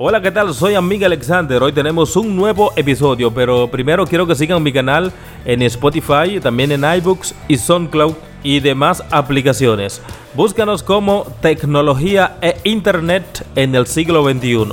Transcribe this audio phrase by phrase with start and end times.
[0.00, 0.52] Hola, ¿qué tal?
[0.52, 1.62] Soy Amiga Alexander.
[1.62, 5.12] Hoy tenemos un nuevo episodio, pero primero quiero que sigan mi canal
[5.44, 10.02] en Spotify, también en iBooks y SoundCloud y demás aplicaciones.
[10.34, 14.66] Búscanos como Tecnología e Internet en el siglo XXI.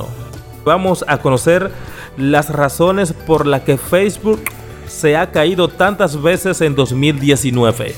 [0.64, 1.70] Vamos a conocer
[2.16, 4.42] las razones por las que Facebook
[4.88, 7.94] se ha caído tantas veces en 2019.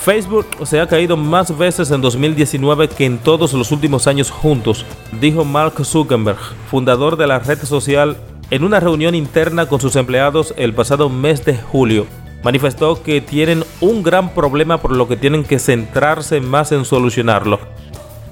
[0.00, 4.86] Facebook se ha caído más veces en 2019 que en todos los últimos años juntos,
[5.20, 6.38] dijo Mark Zuckerberg,
[6.70, 8.16] fundador de la red social,
[8.50, 12.06] en una reunión interna con sus empleados el pasado mes de julio.
[12.42, 17.58] Manifestó que tienen un gran problema por lo que tienen que centrarse más en solucionarlo.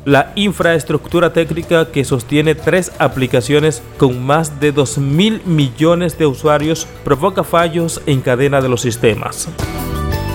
[0.04, 6.86] La infraestructura técnica que sostiene tres aplicaciones con más de 2 mil millones de usuarios
[7.04, 9.48] provoca fallos en cadena de los sistemas.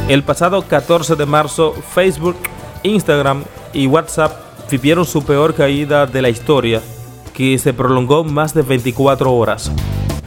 [0.07, 2.35] El pasado 14 de marzo, Facebook,
[2.83, 4.33] Instagram y WhatsApp
[4.69, 6.81] vivieron su peor caída de la historia,
[7.33, 9.71] que se prolongó más de 24 horas.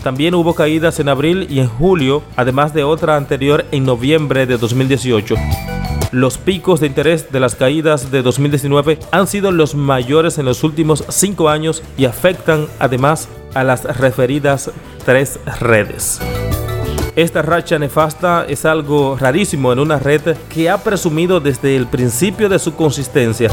[0.02, 4.58] También hubo caídas en abril y en julio, además de otra anterior en noviembre de
[4.58, 5.34] 2018.
[6.12, 10.62] Los picos de interés de las caídas de 2019 han sido los mayores en los
[10.62, 14.70] últimos cinco años y afectan además a las referidas
[15.05, 16.20] tres redes.
[17.17, 22.48] Esta racha nefasta es algo rarísimo en una red que ha presumido desde el principio
[22.48, 23.51] de su consistencia.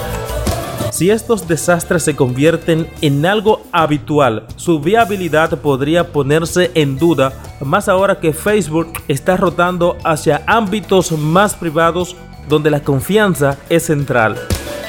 [0.92, 7.88] Si estos desastres se convierten en algo habitual, su viabilidad podría ponerse en duda, más
[7.88, 12.16] ahora que Facebook está rotando hacia ámbitos más privados
[12.50, 14.38] donde la confianza es central.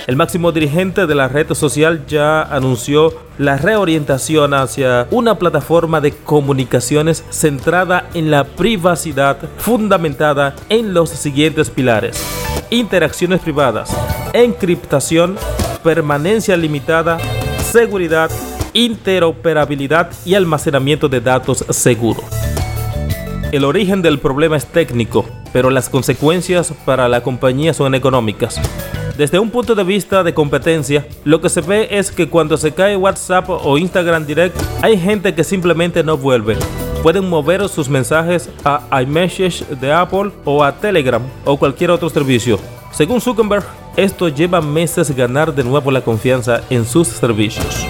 [0.07, 6.11] El máximo dirigente de la red social ya anunció la reorientación hacia una plataforma de
[6.11, 12.21] comunicaciones centrada en la privacidad fundamentada en los siguientes pilares.
[12.71, 13.97] Interacciones privadas,
[14.33, 15.37] encriptación,
[15.85, 17.19] permanencia limitada,
[17.71, 18.31] seguridad,
[18.73, 22.23] interoperabilidad y almacenamiento de datos seguro.
[23.53, 28.59] El origen del problema es técnico, pero las consecuencias para la compañía son económicas.
[29.17, 32.73] Desde un punto de vista de competencia, lo que se ve es que cuando se
[32.73, 36.57] cae WhatsApp o Instagram Direct, hay gente que simplemente no vuelve.
[37.03, 42.59] Pueden mover sus mensajes a iMessage de Apple o a Telegram o cualquier otro servicio.
[42.93, 43.65] Según Zuckerberg,
[43.97, 47.87] esto lleva meses ganar de nuevo la confianza en sus servicios.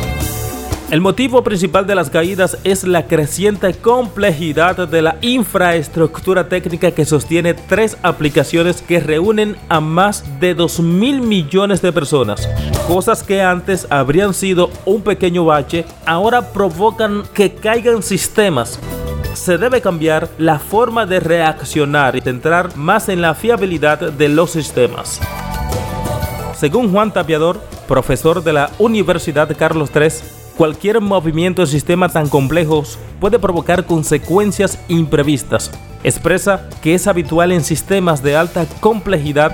[0.93, 7.07] El motivo principal de las caídas es la creciente complejidad de la infraestructura técnica que
[7.07, 12.47] sostiene tres aplicaciones que reúnen a más de 2 mil millones de personas.
[12.87, 18.79] Cosas que antes habrían sido un pequeño bache, ahora provocan que caigan sistemas
[19.33, 24.51] se debe cambiar la forma de reaccionar y centrar más en la fiabilidad de los
[24.51, 25.23] sistemas.
[26.55, 32.99] Según Juan Tapiador, profesor de la Universidad Carlos III, Cualquier movimiento del sistema tan complejos
[33.21, 35.71] puede provocar consecuencias imprevistas.
[36.05, 39.53] Expresa que es habitual en sistemas de alta complejidad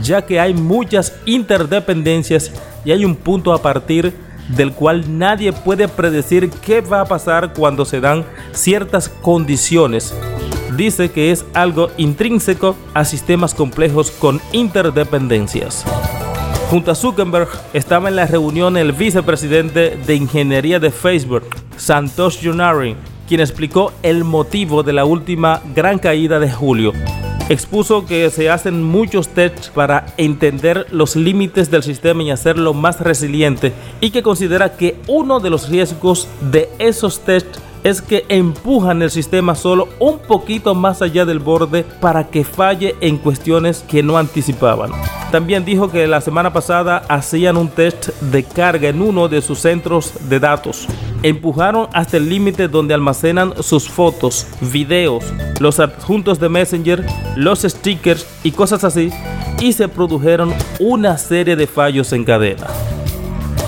[0.00, 2.52] ya que hay muchas interdependencias
[2.84, 4.14] y hay un punto a partir
[4.48, 10.14] del cual nadie puede predecir qué va a pasar cuando se dan ciertas condiciones.
[10.76, 15.84] Dice que es algo intrínseco a sistemas complejos con interdependencias.
[16.72, 21.42] Junto a Zuckerberg estaba en la reunión el vicepresidente de ingeniería de Facebook,
[21.76, 22.96] Santosh Yonari,
[23.28, 26.94] quien explicó el motivo de la última gran caída de julio.
[27.50, 33.00] Expuso que se hacen muchos tests para entender los límites del sistema y hacerlo más
[33.00, 39.02] resiliente y que considera que uno de los riesgos de esos tests es que empujan
[39.02, 44.02] el sistema solo un poquito más allá del borde para que falle en cuestiones que
[44.02, 44.90] no anticipaban.
[45.30, 49.60] También dijo que la semana pasada hacían un test de carga en uno de sus
[49.60, 50.86] centros de datos.
[51.22, 55.24] Empujaron hasta el límite donde almacenan sus fotos, videos,
[55.60, 57.06] los adjuntos de Messenger,
[57.36, 59.10] los stickers y cosas así,
[59.60, 62.66] y se produjeron una serie de fallos en cadena.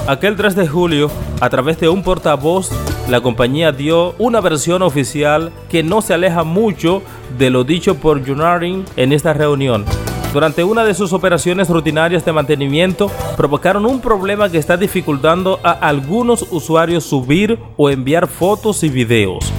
[0.07, 1.11] Aquel 3 de julio,
[1.41, 2.71] a través de un portavoz,
[3.09, 7.03] la compañía dio una versión oficial que no se aleja mucho
[7.39, 9.85] de lo dicho por Junarin en esta reunión.
[10.33, 15.73] Durante una de sus operaciones rutinarias de mantenimiento, provocaron un problema que está dificultando a
[15.73, 19.53] algunos usuarios subir o enviar fotos y videos.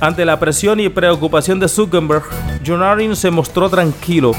[0.00, 2.22] Ante la presión y preocupación de Zuckerberg,
[2.64, 4.32] Junarin se mostró tranquilo.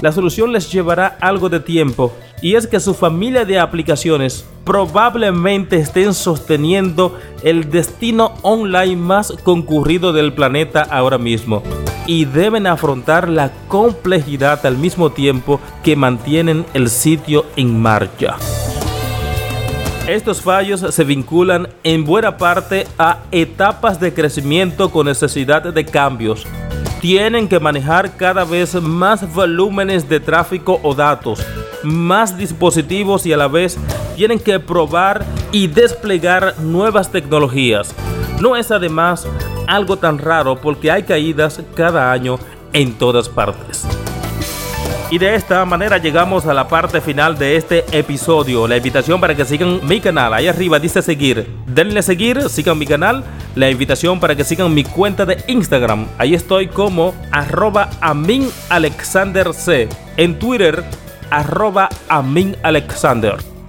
[0.00, 5.76] La solución les llevará algo de tiempo, y es que su familia de aplicaciones probablemente
[5.76, 11.62] estén sosteniendo el destino online más concurrido del planeta ahora mismo
[12.06, 18.36] y deben afrontar la complejidad al mismo tiempo que mantienen el sitio en marcha.
[20.08, 26.46] Estos fallos se vinculan en buena parte a etapas de crecimiento con necesidad de cambios.
[27.00, 31.40] Tienen que manejar cada vez más volúmenes de tráfico o datos,
[31.82, 33.78] más dispositivos y a la vez
[34.16, 37.94] tienen que probar y desplegar nuevas tecnologías.
[38.38, 39.26] No es además
[39.66, 42.38] algo tan raro porque hay caídas cada año
[42.74, 43.86] en todas partes.
[45.10, 48.68] Y de esta manera llegamos a la parte final de este episodio.
[48.68, 50.34] La invitación para que sigan mi canal.
[50.34, 51.48] Ahí arriba dice seguir.
[51.66, 53.24] Denle seguir, sigan mi canal.
[53.56, 56.06] La invitación para que sigan mi cuenta de Instagram.
[56.18, 59.90] Ahí estoy como arroba aminalexanderc.
[60.16, 60.84] En Twitter,
[61.30, 63.59] arroba aminalexander.